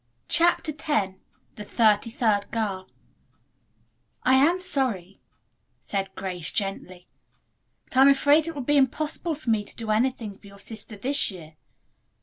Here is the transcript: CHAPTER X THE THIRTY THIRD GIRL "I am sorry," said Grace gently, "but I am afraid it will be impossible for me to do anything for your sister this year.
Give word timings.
CHAPTER 0.29 0.71
X 0.73 1.13
THE 1.57 1.63
THIRTY 1.63 2.09
THIRD 2.09 2.49
GIRL 2.49 2.89
"I 4.23 4.33
am 4.33 4.59
sorry," 4.59 5.19
said 5.79 6.09
Grace 6.15 6.51
gently, 6.51 7.07
"but 7.85 7.97
I 7.97 8.01
am 8.01 8.09
afraid 8.09 8.47
it 8.47 8.55
will 8.55 8.61
be 8.63 8.77
impossible 8.77 9.35
for 9.35 9.51
me 9.51 9.63
to 9.63 9.75
do 9.75 9.91
anything 9.91 10.39
for 10.39 10.47
your 10.47 10.57
sister 10.57 10.97
this 10.97 11.29
year. 11.29 11.53